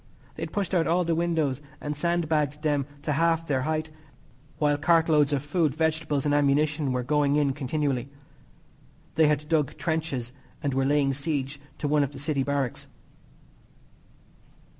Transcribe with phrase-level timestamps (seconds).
[0.33, 3.91] They had pushed out all the windows and sandbagged them to half their height,
[4.57, 8.09] while cart loads of food, vegetables and ammunition were going in continually.
[9.13, 10.33] They had dug trenches
[10.63, 12.87] and were laying siege to one of the city barracks.